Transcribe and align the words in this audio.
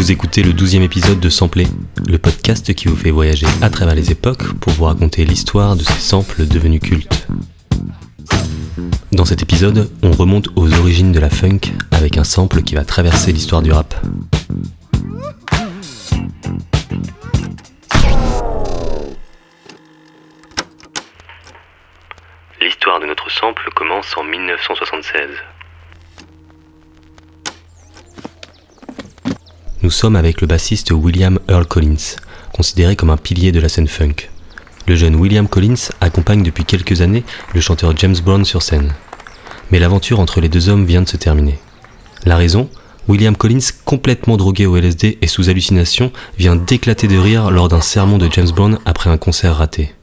Vous 0.00 0.12
écoutez 0.12 0.44
le 0.44 0.52
12 0.52 0.76
épisode 0.76 1.18
de 1.18 1.28
Sampler, 1.28 1.66
le 2.08 2.18
podcast 2.18 2.72
qui 2.72 2.86
vous 2.86 2.94
fait 2.94 3.10
voyager 3.10 3.48
à 3.62 3.68
travers 3.68 3.96
les 3.96 4.12
époques 4.12 4.44
pour 4.60 4.72
vous 4.74 4.84
raconter 4.84 5.24
l'histoire 5.24 5.74
de 5.74 5.82
ces 5.82 5.92
samples 5.98 6.46
devenus 6.46 6.80
cultes. 6.80 7.26
Dans 9.10 9.24
cet 9.24 9.42
épisode, 9.42 9.90
on 10.04 10.12
remonte 10.12 10.50
aux 10.54 10.72
origines 10.74 11.10
de 11.10 11.18
la 11.18 11.30
funk 11.30 11.58
avec 11.90 12.16
un 12.16 12.22
sample 12.22 12.62
qui 12.62 12.76
va 12.76 12.84
traverser 12.84 13.32
l'histoire 13.32 13.60
du 13.60 13.72
rap. 13.72 13.92
L'histoire 22.62 23.00
de 23.00 23.06
notre 23.06 23.28
sample 23.32 23.68
commence 23.74 24.16
en 24.16 24.22
1976. 24.22 25.28
Nous 29.88 29.92
sommes 29.92 30.16
avec 30.16 30.42
le 30.42 30.46
bassiste 30.46 30.90
William 30.90 31.38
Earl 31.48 31.64
Collins, 31.64 32.16
considéré 32.52 32.94
comme 32.94 33.08
un 33.08 33.16
pilier 33.16 33.52
de 33.52 33.58
la 33.58 33.70
scène 33.70 33.88
funk. 33.88 34.16
Le 34.86 34.94
jeune 34.94 35.14
William 35.14 35.48
Collins 35.48 35.88
accompagne 36.02 36.42
depuis 36.42 36.66
quelques 36.66 37.00
années 37.00 37.24
le 37.54 37.60
chanteur 37.62 37.96
James 37.96 38.16
Brown 38.22 38.44
sur 38.44 38.60
scène. 38.60 38.92
Mais 39.70 39.78
l'aventure 39.78 40.20
entre 40.20 40.42
les 40.42 40.50
deux 40.50 40.68
hommes 40.68 40.84
vient 40.84 41.00
de 41.00 41.08
se 41.08 41.16
terminer. 41.16 41.58
La 42.26 42.36
raison 42.36 42.68
William 43.08 43.34
Collins, 43.34 43.64
complètement 43.86 44.36
drogué 44.36 44.66
au 44.66 44.76
LSD 44.76 45.16
et 45.22 45.26
sous 45.26 45.48
hallucination, 45.48 46.12
vient 46.36 46.54
d'éclater 46.54 47.08
de 47.08 47.16
rire 47.16 47.50
lors 47.50 47.68
d'un 47.68 47.80
sermon 47.80 48.18
de 48.18 48.28
James 48.30 48.50
Brown 48.54 48.78
après 48.84 49.08
un 49.08 49.16
concert 49.16 49.56
raté. 49.56 49.94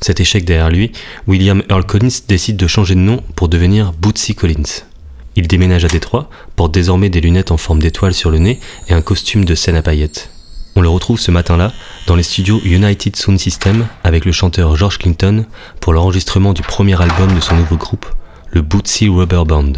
Cet 0.00 0.20
échec 0.20 0.44
derrière 0.44 0.70
lui, 0.70 0.92
William 1.26 1.64
Earl 1.70 1.84
Collins 1.84 2.22
décide 2.28 2.56
de 2.56 2.68
changer 2.68 2.94
de 2.94 3.00
nom 3.00 3.20
pour 3.34 3.48
devenir 3.48 3.92
Bootsy 3.94 4.36
Collins. 4.36 4.84
Il 5.36 5.46
déménage 5.46 5.84
à 5.84 5.88
Détroit, 5.88 6.28
porte 6.56 6.72
désormais 6.72 7.08
des 7.08 7.20
lunettes 7.20 7.52
en 7.52 7.56
forme 7.56 7.78
d'étoile 7.78 8.14
sur 8.14 8.30
le 8.30 8.38
nez 8.38 8.58
et 8.88 8.94
un 8.94 9.02
costume 9.02 9.44
de 9.44 9.54
scène 9.54 9.76
à 9.76 9.82
paillettes. 9.82 10.30
On 10.76 10.80
le 10.80 10.88
retrouve 10.88 11.20
ce 11.20 11.30
matin-là 11.30 11.72
dans 12.06 12.16
les 12.16 12.22
studios 12.24 12.60
United 12.64 13.14
Sound 13.16 13.38
System 13.38 13.86
avec 14.02 14.24
le 14.24 14.32
chanteur 14.32 14.74
George 14.76 14.98
Clinton 14.98 15.44
pour 15.80 15.92
l'enregistrement 15.92 16.52
du 16.52 16.62
premier 16.62 17.00
album 17.00 17.32
de 17.34 17.40
son 17.40 17.54
nouveau 17.56 17.76
groupe, 17.76 18.06
le 18.50 18.62
Bootsy 18.62 19.08
Rubber 19.08 19.44
Band. 19.46 19.72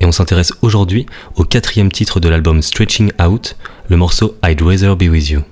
Et 0.00 0.04
on 0.06 0.12
s'intéresse 0.12 0.52
aujourd'hui 0.60 1.06
au 1.36 1.44
quatrième 1.44 1.90
titre 1.90 2.20
de 2.20 2.28
l'album 2.28 2.60
Stretching 2.60 3.12
Out, 3.22 3.56
le 3.88 3.96
morceau 3.96 4.34
I'd 4.44 4.60
Rather 4.60 4.96
Be 4.96 5.10
With 5.10 5.30
You. 5.30 5.42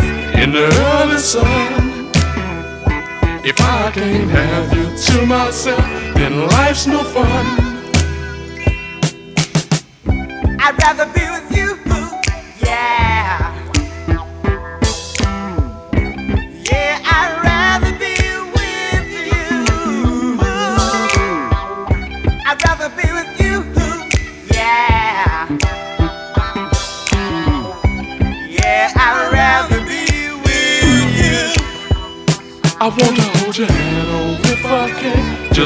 in 0.40 0.48
the 0.56 0.66
early 0.94 1.18
sun. 1.18 2.08
If 3.44 3.60
I 3.60 3.90
can't 3.90 4.30
have 4.30 4.66
you 4.76 4.86
to 5.08 5.26
myself, 5.26 5.84
then 6.14 6.32
life's 6.48 6.86
no 6.86 7.02
fun. 7.02 7.46
I'd 10.64 10.76
rather 10.84 11.06
be 11.06 11.20
with 11.30 11.41
you. 11.41 11.41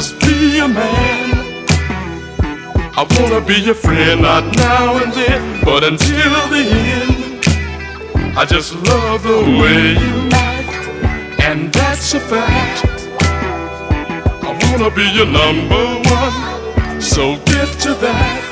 just 0.02 0.20
be 0.20 0.58
a 0.58 0.68
man. 0.68 1.66
I 3.00 3.06
wanna 3.12 3.40
be 3.40 3.54
your 3.54 3.74
friend, 3.74 4.20
not 4.20 4.44
now 4.56 4.98
and 5.02 5.10
then, 5.14 5.64
but 5.64 5.82
until 5.84 6.32
the 6.54 6.64
end. 6.98 8.36
I 8.38 8.44
just 8.44 8.74
love 8.90 9.22
the 9.22 9.40
way 9.62 9.82
you 10.04 10.18
act, 10.32 10.74
and 11.48 11.72
that's 11.72 12.12
a 12.12 12.20
fact. 12.20 12.78
I 14.46 14.50
wanna 14.64 14.90
be 14.94 15.06
your 15.18 15.28
number 15.42 15.84
one, 16.20 17.00
so 17.00 17.36
get 17.46 17.66
to 17.84 17.94
that. 18.04 18.45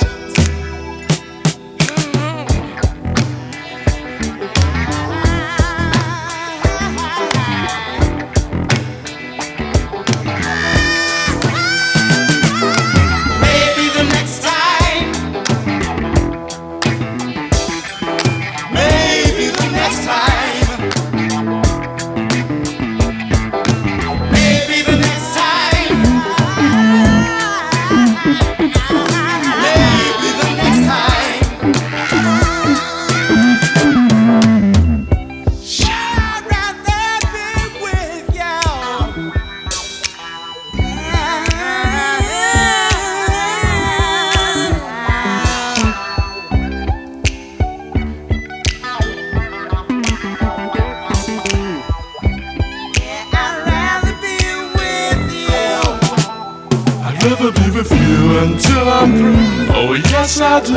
never 57.28 57.50
be 57.52 57.70
with 57.70 57.90
you 57.90 58.16
until 58.46 58.86
I'm 58.98 59.16
through. 59.16 59.44
Oh, 59.74 59.94
yes, 60.12 60.40
I 60.40 60.60
do. 60.60 60.76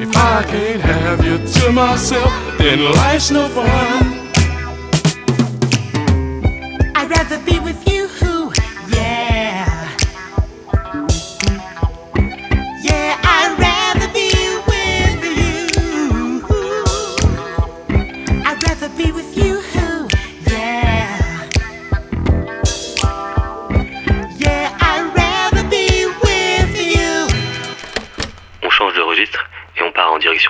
If 0.00 0.16
I 0.16 0.44
can't 0.48 0.80
have 0.80 1.24
you 1.24 1.38
to 1.38 1.72
myself, 1.72 2.32
then 2.58 2.92
life's 2.94 3.30
no 3.30 3.48
fun. 3.48 4.15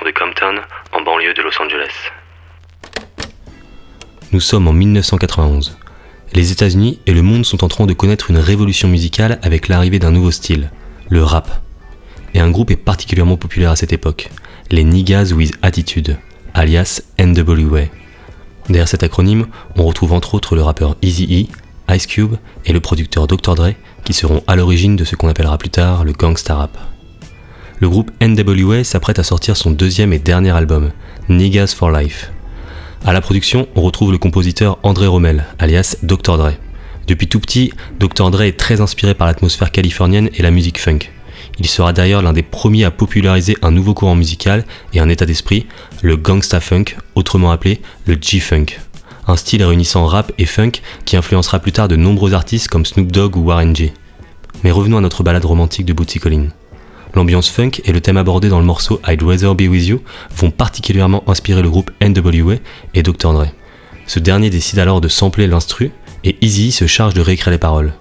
de 0.05 0.11
Compton, 0.19 0.61
en 0.93 1.01
banlieue 1.03 1.33
de 1.33 1.43
Los 1.43 1.61
Angeles. 1.63 1.95
Nous 4.33 4.41
sommes 4.41 4.67
en 4.67 4.73
1991. 4.73 5.79
Les 6.33 6.51
États-Unis 6.51 6.99
et 7.07 7.13
le 7.15 7.23
monde 7.23 7.47
sont 7.47 7.63
en 7.63 7.69
train 7.69 7.87
de 7.87 7.93
connaître 7.93 8.33
une 8.33 8.39
révolution 8.39 8.89
musicale 8.89 9.39
avec 9.43 9.69
l'arrivée 9.69 10.01
d'un 10.01 10.11
nouveau 10.11 10.33
style, 10.33 10.71
le 11.09 11.23
rap. 11.23 11.63
Et 12.35 12.41
un 12.41 12.51
groupe 12.51 12.73
est 12.73 12.77
particulièrement 12.77 13.37
populaire 13.37 13.71
à 13.71 13.77
cette 13.77 13.93
époque, 13.93 14.29
les 14.73 14.83
Niggas 14.83 15.31
with 15.33 15.57
Attitude, 15.63 16.17
alias 16.53 17.03
NWA. 17.21 17.83
Derrière 18.69 18.89
cet 18.89 19.05
acronyme, 19.05 19.47
on 19.77 19.85
retrouve 19.85 20.15
entre 20.15 20.35
autres 20.35 20.57
le 20.57 20.63
rappeur 20.63 20.97
Easy 21.01 21.49
E, 21.89 21.95
Ice 21.95 22.07
Cube 22.09 22.35
et 22.65 22.73
le 22.73 22.81
producteur 22.81 23.29
Dr. 23.29 23.55
Dre, 23.55 23.71
qui 24.05 24.15
seront 24.15 24.43
à 24.49 24.57
l'origine 24.57 24.97
de 24.97 25.05
ce 25.05 25.15
qu'on 25.15 25.29
appellera 25.29 25.59
plus 25.59 25.71
tard 25.71 26.03
le 26.05 26.13
gangsta 26.13 26.57
rap 26.57 26.77
le 27.81 27.89
groupe 27.89 28.11
NWA 28.21 28.85
s'apprête 28.85 29.19
à 29.19 29.23
sortir 29.23 29.57
son 29.57 29.71
deuxième 29.71 30.13
et 30.13 30.19
dernier 30.19 30.51
album, 30.55 30.91
Niggas 31.29 31.75
for 31.77 31.91
Life. 31.91 32.31
À 33.05 33.13
la 33.13 33.21
production, 33.21 33.69
on 33.77 33.83
retrouve 33.83 34.13
le 34.13 34.19
compositeur 34.19 34.79
André 34.83 35.07
Rommel, 35.07 35.45
alias 35.59 35.97
Dr. 36.03 36.39
Dre. 36.39 36.53
Depuis 37.07 37.29
tout 37.29 37.39
petit, 37.39 37.73
Dr. 38.01 38.31
Dre 38.31 38.43
est 38.43 38.57
très 38.59 38.81
inspiré 38.81 39.15
par 39.15 39.27
l'atmosphère 39.27 39.71
californienne 39.71 40.31
et 40.35 40.43
la 40.43 40.51
musique 40.51 40.81
funk. 40.81 41.01
Il 41.59 41.67
sera 41.69 41.93
d'ailleurs 41.93 42.23
l'un 42.23 42.33
des 42.33 42.43
premiers 42.43 42.85
à 42.85 42.91
populariser 42.91 43.57
un 43.63 43.71
nouveau 43.71 43.93
courant 43.95 44.17
musical 44.17 44.65
et 44.95 45.01
un 45.01 45.09
état 45.09 45.27
d'esprit, 45.27 45.67
le 46.03 46.17
gangsta 46.17 46.61
funk, 46.61 46.97
autrement 47.15 47.51
appelé 47.53 47.81
le 48.07 48.17
G-funk. 48.21 48.75
Un 49.29 49.37
style 49.37 49.63
réunissant 49.63 50.07
rap 50.07 50.33
et 50.39 50.47
funk 50.47 50.81
qui 51.05 51.17
influencera 51.17 51.59
plus 51.59 51.73
tard 51.73 51.89
de 51.89 51.97
nombreux 51.97 52.33
artistes 52.33 52.69
comme 52.69 52.87
Snoop 52.87 53.13
Dogg 53.13 53.37
ou 53.37 53.43
Warren 53.45 53.75
Mais 54.65 54.71
revenons 54.71 54.99
à 54.99 55.01
notre 55.01 55.23
balade 55.23 55.45
romantique 55.45 55.87
de 55.87 55.93
Bootsy 55.93 56.19
Collins. 56.21 56.51
L'ambiance 57.17 57.49
funk 57.49 57.81
et 57.87 57.93
le 57.93 58.03
thème 58.03 58.19
abordé 58.19 58.51
dans 58.51 58.59
le 58.61 58.67
morceau 58.67 59.01
I'd 59.09 59.23
Rather 59.23 59.55
Be 59.55 59.63
With 59.71 59.87
You 59.87 60.03
vont 60.37 60.51
particulièrement 60.51 61.25
inspirer 61.27 61.63
le 61.63 61.71
groupe 61.71 61.91
NWA 62.03 62.57
et 62.93 63.03
Dr. 63.03 63.33
Dre. 63.33 63.47
Ce 64.07 64.19
dernier 64.19 64.51
décide 64.51 64.81
alors 64.81 65.01
de 65.01 65.09
sampler 65.09 65.47
l'instru 65.47 65.91
et 66.25 66.37
Easy 66.43 66.73
se 66.73 66.87
charge 66.87 67.15
de 67.15 67.23
réécrire 67.23 67.51
les 67.53 67.59
paroles. 67.59 67.95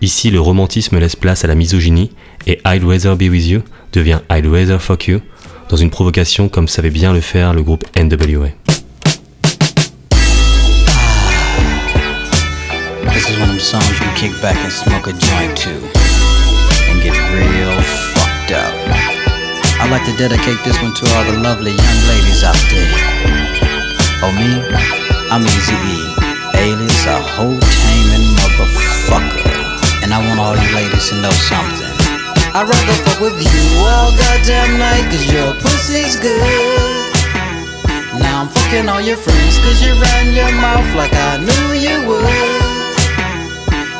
Ici, 0.00 0.32
le 0.32 0.40
romantisme 0.40 0.98
laisse 0.98 1.14
place 1.14 1.44
à 1.44 1.46
la 1.46 1.54
misogynie 1.54 2.10
et 2.48 2.58
I'd 2.66 2.82
Rather 2.82 3.14
Be 3.14 3.30
With 3.30 3.46
You 3.46 3.62
devient 3.92 4.18
I'd 4.28 4.46
Rather 4.48 4.80
Fuck 4.80 5.06
You 5.06 5.20
dans 5.68 5.76
une 5.76 5.90
provocation 5.90 6.48
comme 6.48 6.66
savait 6.66 6.90
bien 6.90 7.12
le 7.12 7.20
faire 7.20 7.54
le 7.54 7.62
groupe 7.62 7.84
NWA. 7.96 8.48
out. 18.52 18.74
I'd 19.80 19.88
like 19.90 20.04
to 20.10 20.14
dedicate 20.18 20.58
this 20.66 20.76
one 20.82 20.92
to 20.94 21.04
all 21.14 21.24
the 21.24 21.32
lovely 21.40 21.70
young 21.72 22.02
ladies 22.10 22.42
out 22.42 22.58
there. 22.70 22.92
Oh 24.26 24.32
me, 24.34 24.50
I'm 25.30 25.42
Easy 25.46 25.74
E. 25.74 25.74
Alias 26.58 27.06
a 27.06 27.18
whole 27.22 27.56
taming 27.58 28.26
motherfucker. 28.36 29.48
And 30.02 30.12
I 30.12 30.18
want 30.28 30.40
all 30.40 30.56
you 30.58 30.70
ladies 30.74 31.08
to 31.10 31.14
know 31.22 31.30
something. 31.46 31.90
I'd 32.52 32.66
rather 32.66 32.96
fuck 33.06 33.22
with 33.22 33.38
you 33.38 33.58
all 33.86 34.10
goddamn 34.18 34.78
night, 34.82 35.06
cause 35.10 35.22
your 35.30 35.54
pussy's 35.62 36.18
good. 36.18 37.14
Now 38.18 38.42
I'm 38.42 38.48
fucking 38.50 38.88
all 38.88 39.00
your 39.00 39.14
friends, 39.16 39.60
cause 39.62 39.80
you 39.82 39.94
ran 39.94 40.34
your 40.34 40.50
mouth 40.58 40.90
like 40.96 41.14
I 41.14 41.36
knew 41.38 41.74
you 41.78 41.98
would. 42.08 42.34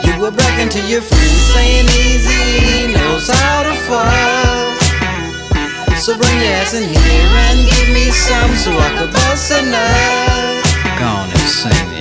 You 0.04 0.12
were 0.20 0.32
bragging 0.32 0.68
to 0.70 0.80
your 0.90 1.00
friends 1.02 1.39
ain't 1.56 1.90
easy, 1.96 2.92
knows 2.94 3.28
how 3.28 3.62
to 3.64 3.74
fall. 3.86 4.62
So 5.98 6.16
bring 6.16 6.36
your 6.40 6.54
ass 6.62 6.74
in 6.74 6.88
here 6.88 7.32
and 7.50 7.58
give 7.68 7.88
me 7.90 8.10
some 8.10 8.52
so 8.56 8.70
I 8.78 8.90
can 8.98 9.08
bust 9.12 9.52
a 9.52 9.62
nut. 9.62 10.98
Go 10.98 11.06
on 11.06 11.28
and 11.28 11.48
sing 11.48 11.92
it. 11.94 11.99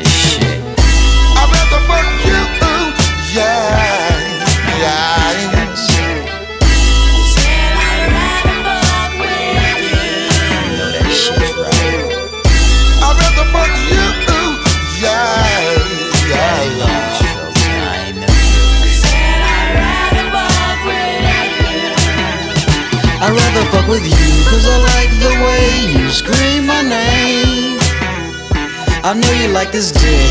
I 29.01 29.13
know 29.15 29.31
you 29.39 29.47
like 29.55 29.71
this 29.71 29.93
dick, 29.95 30.27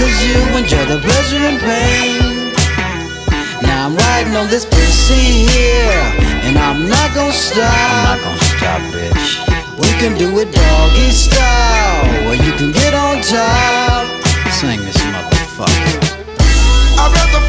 cause 0.00 0.14
you 0.24 0.40
enjoy 0.56 0.80
the 0.88 0.96
pleasure 1.04 1.44
and 1.44 1.60
pain. 1.60 2.56
Now 3.60 3.84
I'm 3.84 3.94
riding 3.94 4.34
on 4.34 4.48
this 4.48 4.64
pussy 4.64 5.44
here, 5.52 6.00
and 6.48 6.56
I'm 6.56 6.88
not 6.88 7.12
gonna 7.14 7.34
stop. 7.36 8.16
I'm 8.16 8.16
not 8.16 8.24
gonna 8.24 8.50
stop, 8.56 8.80
bitch. 8.96 9.26
We 9.76 9.88
can 10.00 10.16
do 10.16 10.32
it 10.40 10.50
doggy 10.56 11.10
style, 11.10 12.32
or 12.32 12.34
you 12.34 12.52
can 12.56 12.72
get 12.72 12.94
on 12.94 13.20
top. 13.20 14.08
Sing 14.56 14.80
this 14.80 14.96
motherfucker. 14.96 16.24
I'd 16.96 17.12
rather 17.12 17.46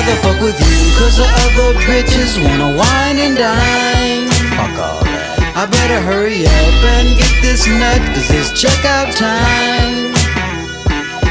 rather 0.00 0.16
fuck 0.22 0.40
with 0.40 0.58
you 0.60 0.80
Cause 0.98 1.16
the 1.20 1.28
other 1.46 1.70
bitches 1.84 2.32
wanna 2.44 2.70
wine 2.80 3.18
and 3.18 3.36
dine 3.36 4.28
Fuck 4.56 4.74
all 4.80 5.00
that 5.04 5.28
I 5.56 5.66
better 5.68 6.00
hurry 6.00 6.46
up 6.46 6.76
and 6.96 7.06
get 7.20 7.32
this 7.44 7.66
nut 7.68 8.00
Cause 8.16 8.28
it's 8.32 8.50
checkout 8.56 9.12
time 9.16 10.14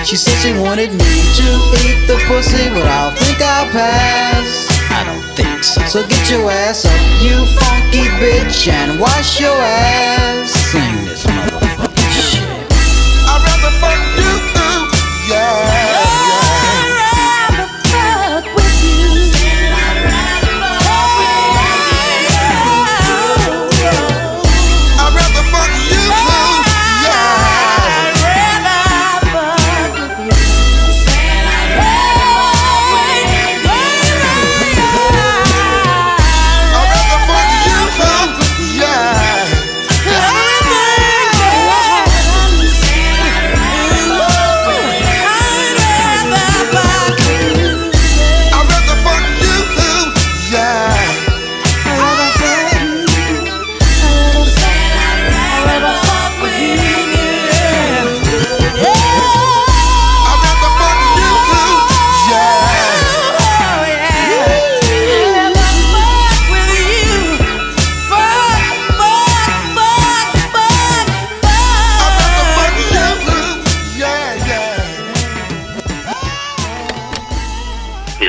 She 0.05 0.15
said 0.15 0.35
she 0.45 0.53
wanted 0.59 0.91
me 0.91 1.09
to 1.39 1.47
eat 1.83 2.01
the 2.05 2.17
pussy 2.29 2.69
But 2.75 2.85
I'll 2.89 3.13
think 3.15 3.41
I'll 3.41 3.69
pass 3.73 4.47
I 4.91 5.01
don't 5.05 5.25
think 5.37 5.63
so 5.63 5.81
So 5.89 5.99
get 6.07 6.23
your 6.29 6.49
ass 6.51 6.85
up, 6.85 7.01
you 7.25 7.35
funky 7.57 8.05
bitch 8.21 8.67
And 8.69 8.99
wash 8.99 9.39
your 9.39 9.55
ass 9.55 10.51
Sing 10.71 10.95
this 11.05 11.25
motherfucker 11.25 11.68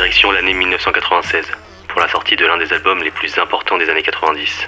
direction 0.00 0.32
l'année 0.32 0.54
1996, 0.54 1.44
pour 1.88 2.00
la 2.00 2.08
sortie 2.08 2.34
de 2.34 2.46
l'un 2.46 2.56
des 2.56 2.72
albums 2.72 3.00
les 3.02 3.10
plus 3.10 3.36
importants 3.36 3.76
des 3.76 3.90
années 3.90 4.02
90. 4.02 4.66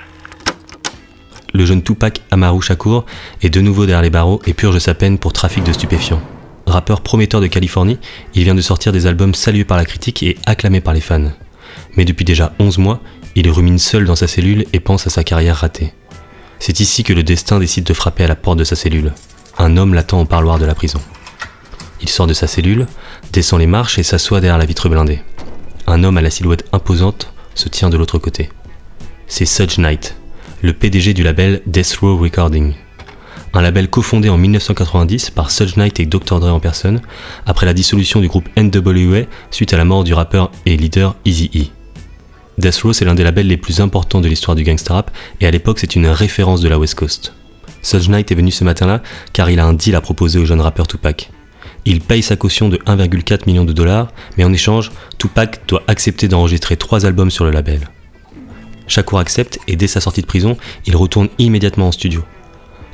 Le 1.54 1.64
jeune 1.64 1.82
Tupac 1.82 2.20
Amaru 2.30 2.60
Shakur 2.60 3.06
est 3.40 3.48
de 3.48 3.62
nouveau 3.62 3.86
derrière 3.86 4.02
les 4.02 4.10
barreaux 4.10 4.42
et 4.46 4.52
purge 4.52 4.78
sa 4.78 4.92
peine 4.92 5.18
pour 5.18 5.32
trafic 5.32 5.64
de 5.64 5.72
stupéfiants. 5.72 6.20
Rappeur 6.66 7.00
prometteur 7.00 7.40
de 7.40 7.46
Californie, 7.46 7.98
il 8.34 8.42
vient 8.44 8.54
de 8.54 8.60
sortir 8.60 8.92
des 8.92 9.06
albums 9.06 9.32
salués 9.32 9.64
par 9.64 9.78
la 9.78 9.86
critique 9.86 10.22
et 10.22 10.36
acclamés 10.44 10.82
par 10.82 10.92
les 10.92 11.00
fans. 11.00 11.32
Mais 11.96 12.04
depuis 12.04 12.26
déjà 12.26 12.52
11 12.58 12.76
mois, 12.76 13.00
il 13.34 13.48
rumine 13.48 13.78
seul 13.78 14.04
dans 14.04 14.16
sa 14.16 14.26
cellule 14.26 14.66
et 14.74 14.80
pense 14.80 15.06
à 15.06 15.10
sa 15.10 15.24
carrière 15.24 15.56
ratée. 15.56 15.94
C'est 16.58 16.78
ici 16.80 17.04
que 17.04 17.14
le 17.14 17.22
destin 17.22 17.58
décide 17.58 17.84
de 17.84 17.94
frapper 17.94 18.24
à 18.24 18.28
la 18.28 18.36
porte 18.36 18.58
de 18.58 18.64
sa 18.64 18.76
cellule. 18.76 19.12
Un 19.56 19.78
homme 19.78 19.94
l'attend 19.94 20.20
au 20.20 20.26
parloir 20.26 20.58
de 20.58 20.66
la 20.66 20.74
prison. 20.74 21.00
Il 22.02 22.08
sort 22.08 22.26
de 22.26 22.34
sa 22.34 22.48
cellule, 22.48 22.86
descend 23.32 23.60
les 23.60 23.66
marches 23.68 23.98
et 23.98 24.02
s'assoit 24.02 24.40
derrière 24.40 24.58
la 24.58 24.64
vitre 24.66 24.88
blindée. 24.88 25.20
Un 25.86 26.02
homme 26.02 26.18
à 26.18 26.22
la 26.22 26.30
silhouette 26.30 26.64
imposante 26.72 27.32
se 27.54 27.68
tient 27.68 27.90
de 27.90 27.96
l'autre 27.96 28.18
côté. 28.18 28.50
C'est 29.28 29.46
Sudge 29.46 29.78
Knight, 29.78 30.16
le 30.62 30.72
PDG 30.72 31.14
du 31.14 31.22
label 31.22 31.62
Death 31.66 31.94
Row 32.00 32.16
Recording. 32.16 32.72
Un 33.54 33.62
label 33.62 33.88
cofondé 33.88 34.30
en 34.30 34.38
1990 34.38 35.30
par 35.30 35.50
Suge 35.50 35.76
Knight 35.76 36.00
et 36.00 36.06
Dr. 36.06 36.40
Dre 36.40 36.52
en 36.54 36.58
personne, 36.58 37.00
après 37.46 37.66
la 37.66 37.74
dissolution 37.74 38.20
du 38.20 38.28
groupe 38.28 38.48
NWA 38.56 39.24
suite 39.50 39.74
à 39.74 39.76
la 39.76 39.84
mort 39.84 40.04
du 40.04 40.14
rappeur 40.14 40.50
et 40.66 40.74
leader 40.76 41.14
Easy 41.26 41.50
E. 41.54 41.70
Death 42.58 42.78
Row, 42.80 42.92
c'est 42.94 43.04
l'un 43.04 43.14
des 43.14 43.24
labels 43.24 43.46
les 43.46 43.56
plus 43.58 43.80
importants 43.80 44.20
de 44.22 44.28
l'histoire 44.28 44.54
du 44.54 44.64
gangsta 44.64 44.94
rap, 44.94 45.10
et 45.40 45.46
à 45.46 45.50
l'époque, 45.50 45.78
c'est 45.78 45.96
une 45.96 46.06
référence 46.06 46.62
de 46.62 46.68
la 46.68 46.78
West 46.78 46.94
Coast. 46.94 47.34
Sudge 47.82 48.08
Knight 48.08 48.32
est 48.32 48.34
venu 48.34 48.50
ce 48.50 48.64
matin-là 48.64 49.02
car 49.32 49.50
il 49.50 49.60
a 49.60 49.64
un 49.66 49.74
deal 49.74 49.94
à 49.94 50.00
proposer 50.00 50.38
au 50.38 50.44
jeune 50.46 50.60
rappeur 50.60 50.86
Tupac. 50.86 51.30
Il 51.84 52.00
paye 52.00 52.22
sa 52.22 52.36
caution 52.36 52.68
de 52.68 52.76
1,4 52.78 53.46
million 53.46 53.64
de 53.64 53.72
dollars, 53.72 54.12
mais 54.36 54.44
en 54.44 54.52
échange, 54.52 54.92
Tupac 55.18 55.62
doit 55.66 55.82
accepter 55.88 56.28
d'enregistrer 56.28 56.76
trois 56.76 57.04
albums 57.06 57.30
sur 57.30 57.44
le 57.44 57.50
label. 57.50 57.88
Shakur 58.86 59.18
accepte 59.18 59.58
et 59.66 59.74
dès 59.74 59.88
sa 59.88 60.00
sortie 60.00 60.20
de 60.20 60.26
prison, 60.26 60.56
il 60.86 60.94
retourne 60.96 61.28
immédiatement 61.38 61.88
en 61.88 61.92
studio. 61.92 62.22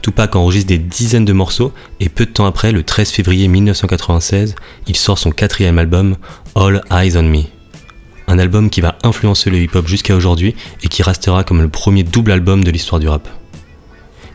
Tupac 0.01 0.37
enregistre 0.37 0.69
des 0.69 0.79
dizaines 0.79 1.25
de 1.27 1.33
morceaux 1.35 1.73
et 2.01 2.09
peu 2.09 2.25
de 2.25 2.31
temps 2.31 2.47
après, 2.47 2.73
le 2.73 2.83
13 2.83 3.11
février 3.11 3.47
1996, 3.49 4.55
il 4.87 4.97
sort 4.97 5.19
son 5.19 5.33
quatrième 5.33 5.79
album, 5.79 6.17
All 6.55 6.83
Eyes 6.91 7.17
on 7.19 7.23
Me. 7.25 7.43
Un 8.27 8.39
album 8.39 8.71
qui 8.71 8.81
va 8.81 8.97
influencer 9.03 9.51
le 9.51 9.59
hip-hop 9.61 9.87
jusqu'à 9.87 10.15
aujourd'hui 10.15 10.55
et 10.83 10.89
qui 10.89 11.03
restera 11.03 11.45
comme 11.45 11.61
le 11.63 11.69
premier 11.69 12.05
double 12.05 12.33
album 12.33 12.65
de 12.65 12.71
l'histoire 12.71 13.01
du 13.01 13.09
rap. 13.09 13.29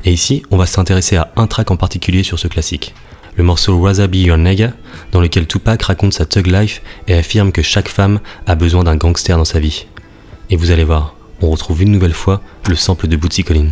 Et 0.06 0.12
ici, 0.12 0.44
on 0.52 0.58
va 0.58 0.66
s'intéresser 0.66 1.16
à 1.16 1.32
un 1.38 1.48
track 1.48 1.72
en 1.72 1.78
particulier 1.78 2.24
sur 2.24 2.38
ce 2.38 2.48
classique, 2.48 2.94
le 3.38 3.44
morceau 3.44 3.82
Rather 3.82 4.08
Be 4.08 4.16
Your 4.18 4.38
Nigga, 4.38 4.72
dans 5.12 5.22
lequel 5.22 5.48
Tupac 5.48 5.82
raconte 5.84 6.14
sa 6.14 6.26
thug 6.26 6.48
life 6.48 6.82
et 7.08 7.16
affirme 7.16 7.52
que 7.52 7.62
chaque 7.62 7.90
femme 7.90 8.20
a 8.46 8.56
besoin 8.56 8.84
d'un 8.84 8.96
gangster 8.96 9.38
dans 9.38 9.46
sa 9.46 9.60
vie. 9.60 9.86
Et 10.50 10.56
vous 10.56 10.72
allez 10.72 10.84
voir, 10.84 11.16
on 11.42 11.50
retrouve 11.50 11.82
une 11.82 11.92
nouvelle 11.92 12.14
fois 12.14 12.42
le 12.70 12.76
sample 12.76 13.08
de 13.08 13.16
Bootsy 13.16 13.44
Collin. 13.44 13.70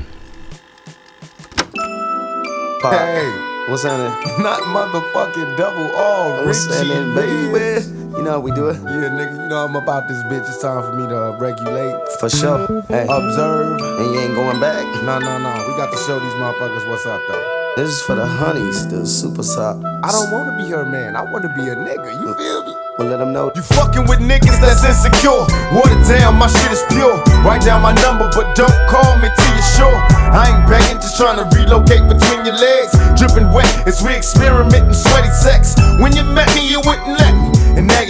Hey, 2.84 3.24
what's 3.70 3.84
happening? 3.84 4.12
Not 4.44 4.64
motherfucking 4.68 5.56
double 5.56 5.92
all 5.96 6.44
what's 6.46 6.66
happening, 6.66 7.14
baby? 7.14 7.86
You 8.18 8.24
know 8.24 8.32
how 8.32 8.40
we 8.40 8.52
do 8.52 8.70
it? 8.70 8.78
Yeah, 8.84 9.10
nigga, 9.14 9.44
you 9.44 9.50
know 9.50 9.66
I'm 9.66 9.76
about 9.76 10.08
this 10.08 10.18
bitch. 10.24 10.48
It's 10.50 10.60
time 10.62 10.82
for 10.84 10.94
me 10.94 11.08
to 11.08 11.38
regulate. 11.40 11.96
For 12.20 12.30
sure. 12.30 12.64
Observe. 12.90 13.80
And 14.00 14.14
you 14.16 14.20
ain't 14.22 14.36
going 14.36 14.60
back? 14.60 14.84
No, 15.04 15.20
no, 15.20 15.38
no. 15.38 15.54
We 15.68 15.78
got 15.78 15.92
to 15.92 15.98
show 16.00 16.20
these 16.20 16.34
motherfuckers 16.34 16.90
what's 16.90 17.06
up, 17.06 17.22
though. 17.30 17.60
This 17.78 17.88
is 17.88 18.02
for 18.04 18.16
the 18.20 18.28
honeys, 18.28 18.84
the 18.92 19.08
super 19.08 19.44
sop. 19.44 19.80
I 20.04 20.12
don't 20.12 20.28
wanna 20.28 20.60
be 20.60 20.68
her 20.76 20.84
man, 20.84 21.16
I 21.16 21.22
wanna 21.24 21.48
be 21.56 21.70
a 21.72 21.76
nigga, 21.80 22.12
you 22.20 22.28
mm. 22.36 22.36
feel 22.38 22.62
me? 22.68 22.76
Well, 23.00 23.08
let 23.08 23.20
them 23.24 23.32
know. 23.32 23.50
You 23.56 23.62
fucking 23.64 24.12
with 24.12 24.20
niggas 24.20 24.60
that's 24.60 24.84
insecure. 24.84 25.48
Water 25.72 25.96
down, 26.04 26.36
my 26.36 26.52
shit 26.52 26.68
is 26.70 26.84
pure. 26.92 27.16
Write 27.48 27.62
down 27.64 27.82
my 27.82 27.96
number, 28.04 28.28
but 28.36 28.54
don't 28.60 28.76
call 28.92 29.16
me 29.24 29.32
till 29.32 29.54
you're 29.56 29.72
sure. 29.80 29.98
I 30.36 30.52
ain't 30.52 30.68
begging, 30.68 31.00
just 31.00 31.16
trying 31.16 31.40
to 31.40 31.48
relocate 31.56 32.04
between 32.12 32.44
your 32.44 32.60
legs. 32.60 32.92
Dripping 33.16 33.48
wet 33.56 33.72
as 33.88 34.04
we 34.04 34.12
experimenting 34.20 34.92
sweaty 34.92 35.32
sex. 35.32 35.72
When 36.04 36.12
you 36.14 36.28
met 36.28 36.52
me, 36.54 36.68
you 36.68 36.84
wouldn't 36.84 37.21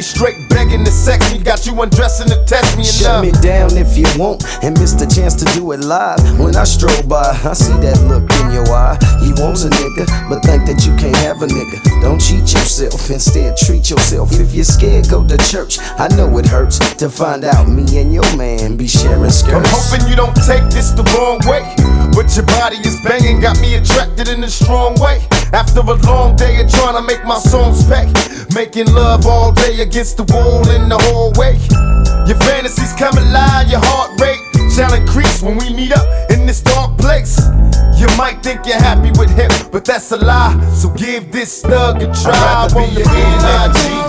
you 0.02 0.06
straight 0.18 0.38
begging 0.50 0.84
to 0.84 0.90
sex 0.90 1.32
me. 1.32 1.38
Got 1.38 1.68
you 1.68 1.80
undressing 1.80 2.28
to 2.30 2.44
test 2.46 2.76
me. 2.76 2.84
Shut 2.84 3.24
enough. 3.24 3.24
me 3.24 3.32
down 3.48 3.78
if 3.78 3.94
you 3.96 4.08
want 4.18 4.42
and 4.64 4.74
miss 4.82 4.94
the 4.94 5.06
chance 5.06 5.36
to 5.38 5.46
do 5.54 5.74
it 5.74 5.82
live. 5.86 6.18
When 6.42 6.56
I 6.56 6.64
stroll 6.66 7.04
by, 7.06 7.30
I 7.46 7.54
see 7.54 7.78
that 7.86 8.00
look 8.10 8.26
in 8.42 8.46
your 8.52 8.66
eye. 8.74 8.98
You 9.22 9.38
want 9.38 9.62
a 9.62 9.70
nigga, 9.70 10.10
but 10.28 10.42
think 10.42 10.66
that 10.66 10.82
you 10.86 10.92
can't 10.98 11.14
have 11.22 11.46
a 11.46 11.48
nigga. 11.48 11.78
Don't 12.02 12.18
cheat 12.18 12.50
yourself, 12.58 12.98
instead 13.14 13.54
treat 13.62 13.92
yourself. 13.94 14.34
If 14.34 14.56
you're 14.58 14.66
scared, 14.66 15.06
go 15.08 15.22
to 15.28 15.38
church. 15.38 15.78
I 16.02 16.10
know 16.18 16.26
it 16.42 16.48
hurts 16.50 16.82
to 16.98 17.06
find 17.08 17.46
out 17.46 17.70
me 17.70 17.86
and 18.02 18.10
your 18.12 18.26
man 18.36 18.78
be 18.78 18.88
sharing 18.88 19.30
skirts. 19.30 19.54
I'm 19.70 19.70
hoping 19.70 20.10
you 20.10 20.16
don't 20.18 20.34
take 20.50 20.66
this 20.74 20.90
the 20.98 21.06
wrong 21.14 21.46
way. 21.46 21.62
But 22.18 22.28
your 22.36 22.46
body 22.58 22.76
is 22.84 22.98
banging, 23.06 23.40
got 23.40 23.60
me 23.62 23.76
attracted 23.76 24.28
in 24.34 24.44
a 24.44 24.50
strong 24.50 24.98
way. 25.00 25.22
After 25.54 25.80
a 25.82 25.94
long 26.10 26.36
day 26.36 26.60
of 26.64 26.68
trying 26.72 26.98
to 26.98 27.04
make 27.06 27.24
my 27.24 27.38
songs 27.40 27.84
back, 27.88 28.08
making 28.56 28.90
love 28.92 29.26
all 29.28 29.54
day 29.54 29.82
again 29.86 29.91
against 29.92 30.16
the 30.16 30.24
wall 30.34 30.64
in 30.70 30.88
the 30.88 30.98
hallway. 31.12 31.58
Your 32.26 32.38
fantasies 32.48 32.94
come 32.94 33.18
alive, 33.18 33.70
your 33.70 33.82
heart 33.84 34.18
rate 34.22 34.40
shall 34.74 34.94
increase 34.94 35.42
when 35.42 35.58
we 35.58 35.70
meet 35.74 35.92
up 35.92 36.32
in 36.32 36.46
this 36.46 36.62
dark 36.62 36.98
place. 36.98 37.38
You 38.00 38.08
might 38.18 38.40
think 38.42 38.66
you're 38.66 38.78
happy 38.80 39.12
with 39.20 39.30
him, 39.36 39.52
but 39.70 39.84
that's 39.84 40.12
a 40.14 40.18
lie. 40.18 40.56
So 40.74 40.90
give 40.94 41.34
this 41.34 41.62
thug 41.62 42.02
a 42.02 42.06
try. 42.14 42.32
I'd 42.34 42.72
rather 42.72 42.88
be 42.88 43.00
your 43.02 43.96
NIG 43.96 44.01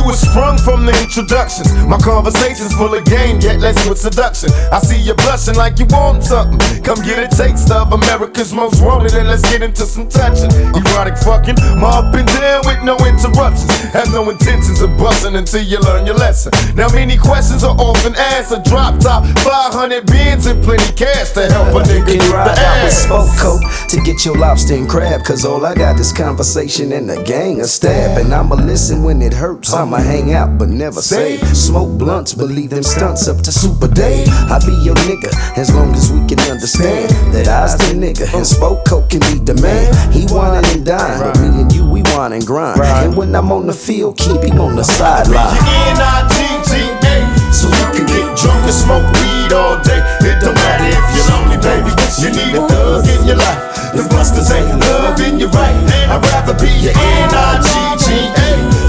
You 0.00 0.06
were 0.06 0.16
sprung 0.16 0.56
from 0.56 0.86
the 0.88 0.96
introductions. 0.96 1.68
My 1.84 1.98
conversation's 2.00 2.72
full 2.72 2.94
of 2.94 3.04
game, 3.04 3.38
yet 3.44 3.60
let's 3.60 3.84
with 3.86 3.98
seduction. 3.98 4.48
I 4.72 4.80
see 4.80 4.96
you 4.96 5.12
blushing 5.12 5.56
like 5.56 5.78
you 5.78 5.84
want 5.92 6.24
something. 6.24 6.56
Come 6.80 7.04
get 7.04 7.20
a 7.20 7.28
taste 7.28 7.70
of 7.70 7.92
America's 7.92 8.54
most 8.54 8.80
wanted, 8.80 9.12
and 9.12 9.28
let's 9.28 9.42
get 9.44 9.60
into 9.60 9.84
some 9.84 10.08
touching. 10.08 10.48
Erotic 10.72 11.20
fucking, 11.20 11.60
up 11.84 12.16
and 12.16 12.24
down 12.40 12.64
with 12.64 12.80
no 12.80 12.96
interruptions. 13.04 13.68
Have 13.92 14.08
no 14.08 14.24
intentions 14.32 14.80
of 14.80 14.88
busting 14.96 15.36
until 15.36 15.60
you 15.68 15.76
learn 15.80 16.06
your 16.06 16.16
lesson. 16.16 16.48
Now 16.74 16.88
many 16.96 17.18
questions 17.20 17.62
are 17.62 17.76
often 17.76 18.16
asked. 18.16 18.56
A 18.56 18.62
drop 18.64 18.96
top, 19.04 19.20
500 19.44 20.06
Benz 20.06 20.46
and 20.46 20.64
plenty 20.64 20.96
cash 20.96 21.36
to 21.36 21.44
help 21.52 21.76
a 21.76 21.84
nigga 21.84 22.16
get 22.16 22.24
the 22.48 22.54
ass. 22.56 23.04
Out 23.04 23.28
with 23.28 23.88
to 23.92 24.00
get 24.00 24.24
your 24.24 24.38
lobster 24.38 24.72
and 24.80 24.88
crab, 24.88 25.24
cause 25.24 25.44
all 25.44 25.60
I 25.66 25.74
got 25.74 26.00
is 26.00 26.10
conversation 26.10 26.92
and 26.92 27.10
a 27.10 27.22
gang 27.22 27.60
of 27.60 27.68
stab, 27.68 28.16
and 28.16 28.32
I'ma 28.32 28.54
listen 28.56 29.02
when 29.04 29.20
it 29.20 29.34
hurts. 29.34 29.74
I'm 29.74 29.89
I 29.94 30.00
hang 30.00 30.32
out 30.34 30.56
but 30.58 30.68
never 30.68 31.00
say. 31.02 31.38
Smoke 31.52 31.98
blunts, 31.98 32.32
believe 32.34 32.70
them 32.70 32.82
stunts 32.82 33.26
up 33.28 33.38
to 33.42 33.50
Super 33.52 33.88
Day. 33.88 34.22
I 34.46 34.58
be 34.64 34.72
your 34.86 34.94
nigga 35.06 35.32
as 35.58 35.74
long 35.74 35.92
as 35.94 36.12
we 36.12 36.20
can 36.28 36.38
understand 36.48 37.10
that 37.34 37.48
I's 37.48 37.76
the 37.76 37.98
nigga 37.98 38.32
and 38.34 38.46
spoke 38.46 38.84
coke 38.86 39.10
can 39.10 39.18
be 39.26 39.38
the 39.42 39.54
man. 39.60 39.90
He 40.12 40.26
whining 40.30 40.64
and 40.70 40.86
dying, 40.86 41.18
but 41.20 41.38
me 41.40 41.62
and 41.62 41.72
you 41.72 41.88
we 41.88 42.02
whine 42.14 42.32
and 42.34 42.46
grind. 42.46 42.80
And 42.80 43.16
when 43.16 43.34
I'm 43.34 43.50
on 43.50 43.66
the 43.66 43.72
field, 43.72 44.16
keep 44.16 44.42
him 44.42 44.60
on 44.60 44.76
the 44.76 44.84
sideline. 44.84 45.58
So 47.50 47.66
you 47.66 47.86
can 47.90 48.06
get 48.06 48.26
drunk 48.38 48.62
and 48.62 48.72
smoke 48.74 49.06
weed 49.18 49.52
all 49.52 49.82
day. 49.82 49.98
It 50.22 50.38
don't 50.40 50.54
matter 50.54 50.86
if 50.86 51.06
you're 51.18 51.34
lonely, 51.34 51.58
baby. 51.58 51.90
You 52.22 52.30
need 52.30 52.54
a 52.54 52.62
thug 52.68 53.08
in 53.10 53.26
your 53.26 53.36
life. 53.36 53.58
The 53.92 54.06
busters 54.08 54.52
ain't 54.52 54.70
loving 54.78 55.40
you 55.40 55.48
right, 55.48 55.74
I'd 56.08 56.22
rather 56.30 56.54
be 56.54 56.70
your 56.78 56.92
N-I-G-G-A 56.96 58.79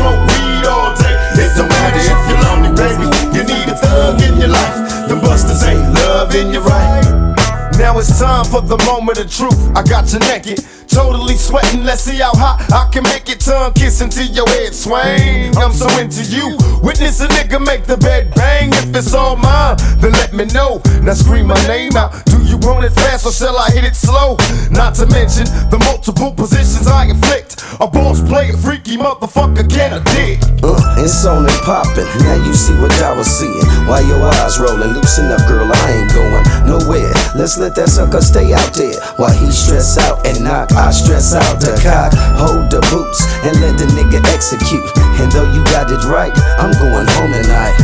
smoke 0.00 0.20
weed 0.32 0.64
all 0.64 0.90
day. 0.96 1.14
matter 1.36 2.00
if 2.12 2.20
you're 2.28 2.40
lonely, 2.48 2.72
baby. 2.72 3.06
You 3.36 3.42
need 3.44 3.66
a 3.68 3.76
thug 3.76 4.16
in 4.26 4.34
your 4.40 4.52
life. 4.58 4.76
The 5.12 5.16
busters 5.16 5.60
ain't 5.68 5.86
loving 6.00 6.48
you 6.56 6.60
right. 6.60 7.36
Now 7.80 7.98
it's 7.98 8.12
time 8.18 8.44
for 8.52 8.60
the 8.62 8.76
moment 8.90 9.18
of 9.22 9.28
truth. 9.30 9.58
I 9.76 9.82
got 9.82 10.12
you 10.12 10.20
naked, 10.32 10.58
totally 10.88 11.34
sweating. 11.36 11.84
Let's 11.84 12.02
see 12.08 12.18
how 12.18 12.32
hot 12.44 12.56
I 12.72 12.88
can 12.92 13.02
make 13.12 13.28
it. 13.28 13.40
Tongue 13.40 13.72
kissing 13.74 14.10
to 14.16 14.24
your 14.24 14.46
head 14.56 14.72
swing. 14.74 15.54
I'm 15.60 15.72
so 15.72 15.88
into 16.00 16.24
you. 16.34 16.56
Witness 16.82 17.20
a 17.22 17.28
nigga 17.36 17.58
make 17.70 17.84
the 17.84 17.96
bed 17.96 18.32
bang. 18.34 18.68
If 18.82 18.94
it's 18.96 19.14
all 19.14 19.36
mine, 19.36 19.76
then 20.00 20.12
let 20.12 20.32
me 20.32 20.44
know. 20.56 20.80
Now 21.04 21.14
scream 21.14 21.46
my 21.46 21.60
name 21.66 21.96
out. 21.96 22.12
Do 22.26 22.36
you 22.42 22.49
ruin 22.62 22.84
it 22.84 22.92
fast 22.92 23.26
or 23.26 23.32
shall 23.32 23.56
I 23.58 23.70
hit 23.70 23.84
it 23.84 23.96
slow? 23.96 24.36
Not 24.70 24.94
to 25.00 25.06
mention 25.08 25.44
the 25.72 25.80
multiple 25.88 26.32
positions 26.32 26.86
I 26.86 27.06
inflict. 27.06 27.60
A 27.80 27.86
boss 27.88 28.20
player, 28.20 28.52
freaky 28.56 28.96
motherfucker, 28.96 29.64
can 29.68 29.96
a 30.00 30.00
dick. 30.16 30.40
Uh, 30.62 30.76
it's 31.00 31.24
on 31.24 31.48
and 31.48 31.60
poppin'. 31.64 32.06
Now 32.20 32.36
you 32.44 32.52
see 32.54 32.76
what 32.78 32.92
I 33.00 33.16
was 33.16 33.26
seeing. 33.26 33.64
Why 33.88 34.00
your 34.04 34.20
eyes 34.44 34.60
rollin'? 34.60 34.92
Loosen 34.92 35.32
up, 35.32 35.40
girl. 35.48 35.66
I 35.66 35.82
ain't 35.96 36.12
going 36.12 36.44
nowhere. 36.68 37.10
Let's 37.36 37.56
let 37.58 37.74
that 37.76 37.88
sucker 37.88 38.20
stay 38.20 38.52
out 38.52 38.72
there 38.76 38.94
while 39.16 39.32
he 39.32 39.50
stress 39.50 39.96
out 39.98 40.26
and 40.26 40.44
knock. 40.44 40.72
I 40.72 40.90
stress 40.90 41.34
out 41.34 41.60
the 41.64 41.72
cock. 41.80 42.12
Hold 42.36 42.68
the 42.70 42.80
boots 42.92 43.20
and 43.46 43.54
let 43.64 43.78
the 43.80 43.88
nigga 43.96 44.20
execute. 44.32 44.84
And 45.20 45.32
though 45.32 45.48
you 45.56 45.64
got 45.72 45.88
it 45.90 46.04
right, 46.06 46.32
I'm 46.60 46.72
going 46.76 47.06
home 47.16 47.32
tonight. 47.32 47.76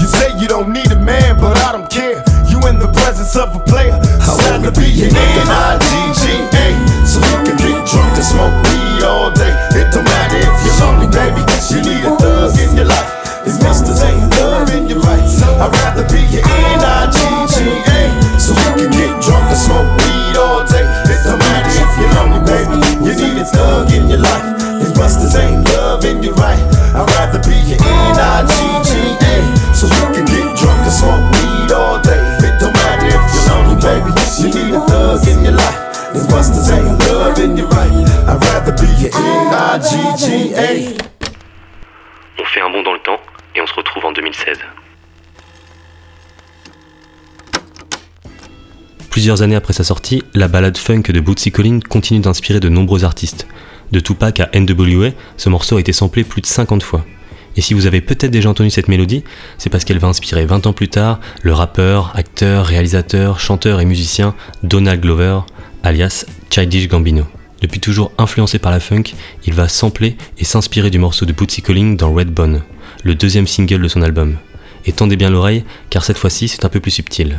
You 0.00 0.06
say 0.06 0.28
you 0.40 0.48
don't 0.48 0.72
need 0.72 0.90
a 0.92 1.00
man, 1.00 1.36
but 1.40 1.56
I 1.64 1.72
don't 1.72 1.90
care. 1.90 2.22
You 2.48 2.60
in 2.68 2.78
the 2.78 2.88
presence 3.02 3.36
of 3.36 3.54
a 3.56 3.60
player 3.64 3.92
to 4.70 4.80
be 4.80 5.04
an 5.04 5.14
N-I-G-G 5.14 6.53
Plusieurs 49.14 49.42
années 49.42 49.54
après 49.54 49.72
sa 49.74 49.84
sortie, 49.84 50.24
la 50.34 50.48
ballade 50.48 50.76
funk 50.76 51.02
de 51.10 51.20
Bootsy 51.20 51.52
Collins 51.52 51.78
continue 51.88 52.18
d'inspirer 52.18 52.58
de 52.58 52.68
nombreux 52.68 53.04
artistes. 53.04 53.46
De 53.92 54.00
Tupac 54.00 54.40
à 54.40 54.50
NWA, 54.58 55.10
ce 55.36 55.48
morceau 55.48 55.76
a 55.76 55.80
été 55.80 55.92
samplé 55.92 56.24
plus 56.24 56.40
de 56.42 56.46
50 56.48 56.82
fois. 56.82 57.04
Et 57.56 57.60
si 57.60 57.74
vous 57.74 57.86
avez 57.86 58.00
peut-être 58.00 58.32
déjà 58.32 58.50
entendu 58.50 58.70
cette 58.70 58.88
mélodie, 58.88 59.22
c'est 59.56 59.70
parce 59.70 59.84
qu'elle 59.84 60.00
va 60.00 60.08
inspirer 60.08 60.44
20 60.46 60.66
ans 60.66 60.72
plus 60.72 60.88
tard 60.88 61.20
le 61.42 61.52
rappeur, 61.52 62.10
acteur, 62.16 62.66
réalisateur, 62.66 63.38
chanteur 63.38 63.80
et 63.80 63.84
musicien 63.84 64.34
Donald 64.64 65.00
Glover, 65.00 65.42
alias 65.84 66.24
Childish 66.50 66.88
Gambino. 66.88 67.22
Depuis 67.62 67.78
toujours 67.78 68.10
influencé 68.18 68.58
par 68.58 68.72
la 68.72 68.80
funk, 68.80 69.12
il 69.46 69.52
va 69.54 69.68
sampler 69.68 70.16
et 70.38 70.44
s'inspirer 70.44 70.90
du 70.90 70.98
morceau 70.98 71.24
de 71.24 71.32
Bootsy 71.32 71.62
Collins 71.62 71.94
dans 71.94 72.12
Red 72.12 72.34
le 73.04 73.14
deuxième 73.14 73.46
single 73.46 73.80
de 73.82 73.86
son 73.88 74.02
album. 74.02 74.38
Et 74.86 74.92
tendez 74.92 75.14
bien 75.14 75.30
l'oreille, 75.30 75.62
car 75.88 76.04
cette 76.04 76.18
fois-ci 76.18 76.48
c'est 76.48 76.64
un 76.64 76.68
peu 76.68 76.80
plus 76.80 76.90
subtil. 76.90 77.38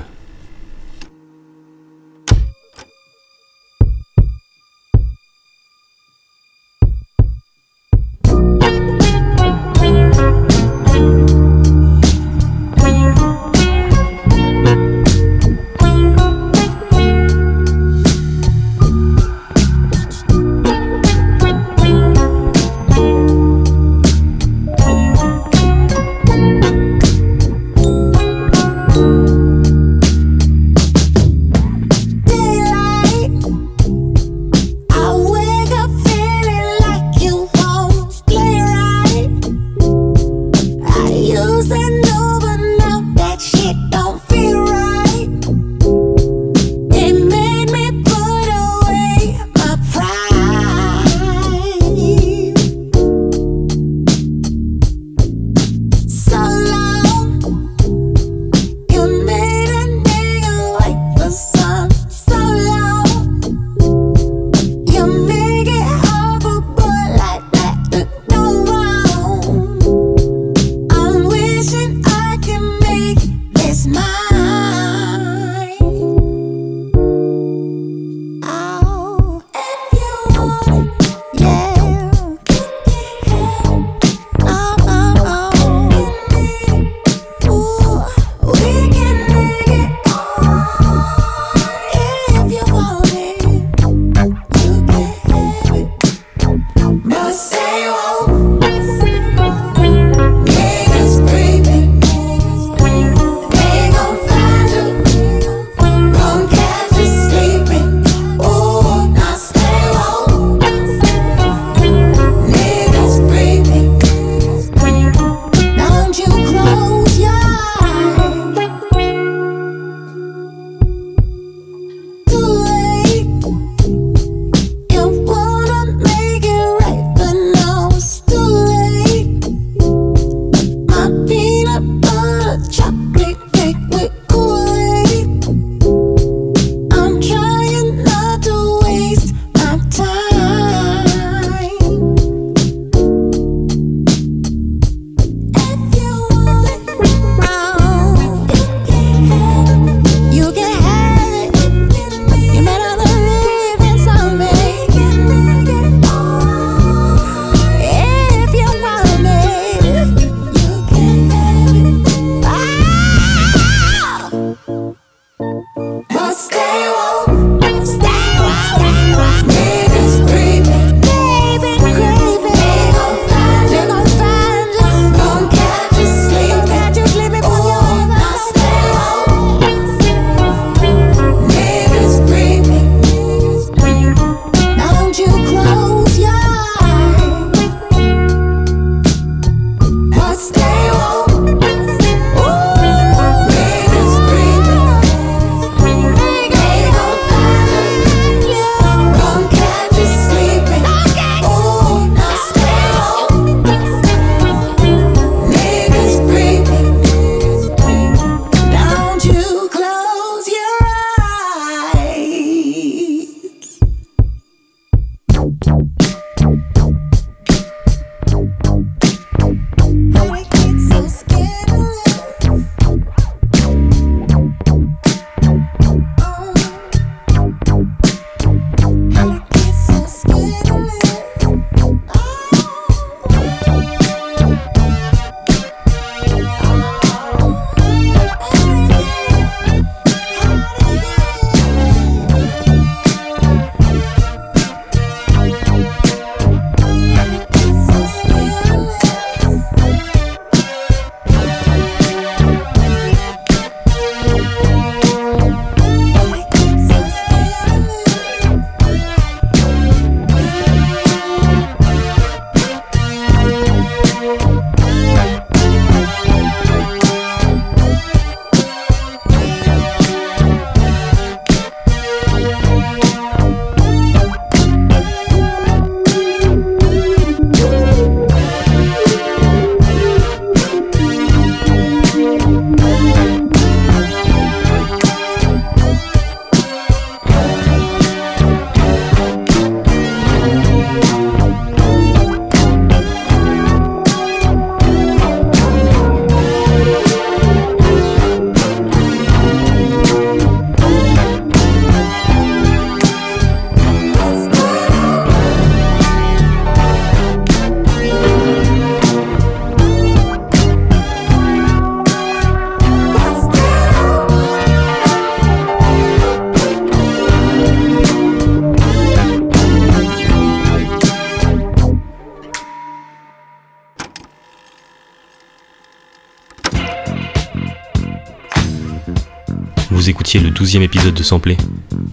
Vous 329.95 330.09
écoutiez 330.09 330.41
le 330.41 330.49
12e 330.49 330.81
épisode 330.81 331.13
de 331.13 331.23
Sampler. 331.23 331.55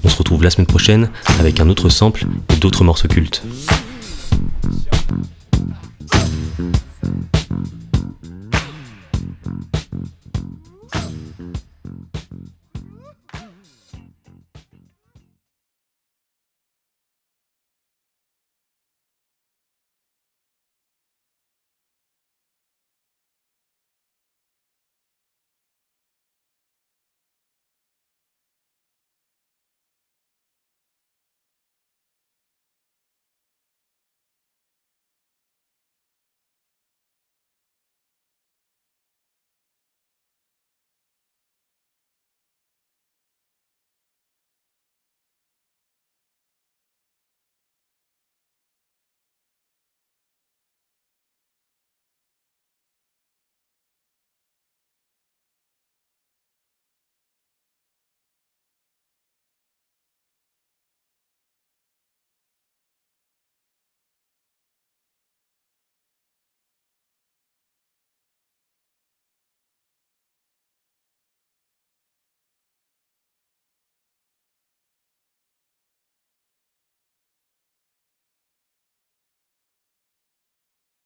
On 0.05 0.09
se 0.09 0.15
retrouve 0.15 0.45
la 0.45 0.51
semaine 0.51 0.69
prochaine 0.69 1.11
avec 1.41 1.59
un 1.59 1.69
autre 1.69 1.89
sample 1.89 2.27
et 2.55 2.57
d'autres 2.57 2.85
morceaux 2.85 3.09
cultes. 3.09 3.43